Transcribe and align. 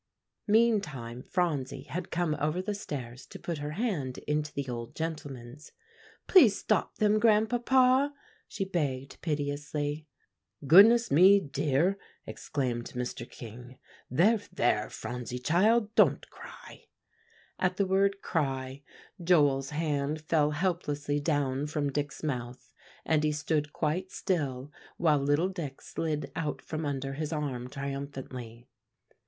Meantime 0.47 1.21
Phronsie 1.21 1.83
had 1.83 2.09
come 2.09 2.35
over 2.39 2.59
the 2.59 2.73
stairs 2.73 3.27
to 3.27 3.37
put 3.37 3.59
her 3.59 3.73
hand 3.73 4.17
into 4.25 4.51
the 4.51 4.67
old 4.67 4.95
gentleman's. 4.95 5.71
"Please 6.25 6.57
stop 6.57 6.95
them, 6.95 7.19
Grandpapa," 7.19 8.11
she 8.47 8.65
begged 8.65 9.21
piteously. 9.21 10.07
"Goodness 10.65 11.11
me, 11.11 11.39
dear!" 11.39 11.99
exclaimed 12.25 12.93
Mr. 12.95 13.29
King. 13.29 13.77
"There, 14.09 14.41
there, 14.51 14.89
Phronsie 14.89 15.37
child, 15.37 15.93
don't 15.93 16.27
cry." 16.31 16.85
At 17.59 17.77
the 17.77 17.85
word 17.85 18.23
"cry" 18.23 18.81
Joel's 19.23 19.69
hand 19.69 20.21
fell 20.21 20.49
helplessly 20.49 21.19
down 21.19 21.67
from 21.67 21.91
Dick's 21.91 22.23
mouth, 22.23 22.73
and 23.05 23.23
he 23.23 23.31
stood 23.31 23.71
quite 23.71 24.09
still 24.11 24.71
while 24.97 25.19
little 25.19 25.49
Dick 25.49 25.79
slid 25.79 26.31
out 26.35 26.59
from 26.59 26.87
under 26.87 27.13
his 27.13 27.31
arm 27.31 27.69
triumphantly. 27.69 28.67